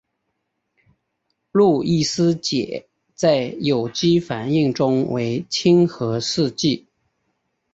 [1.51, 6.87] 路易斯碱在有机反应中为亲核试剂。